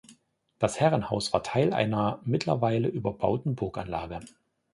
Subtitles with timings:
[0.57, 4.21] Das Herrenhaus war Teil einer mittlerweile überbauten Burganlage.